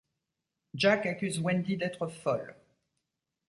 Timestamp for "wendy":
1.39-1.77